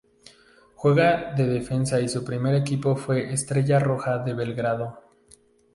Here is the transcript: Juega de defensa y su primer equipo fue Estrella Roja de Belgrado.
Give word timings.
Juega 0.73 1.31
de 1.35 1.45
defensa 1.45 2.01
y 2.01 2.09
su 2.09 2.25
primer 2.25 2.55
equipo 2.55 2.95
fue 2.95 3.31
Estrella 3.33 3.77
Roja 3.77 4.17
de 4.17 4.33
Belgrado. 4.33 4.97